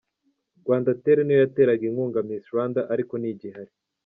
[0.61, 3.71] Rwandatel niyo yaterag inkunga Miss Rwanda, ariko ntigihari.